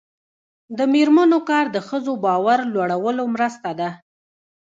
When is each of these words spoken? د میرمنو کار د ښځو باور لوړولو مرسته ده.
د 0.77 0.79
میرمنو 0.93 1.39
کار 1.49 1.65
د 1.75 1.77
ښځو 1.87 2.13
باور 2.25 2.59
لوړولو 2.73 3.23
مرسته 3.35 3.69
ده. 3.79 3.89